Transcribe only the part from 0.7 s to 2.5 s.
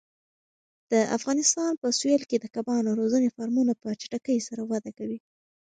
د افغانستان په سویل کې د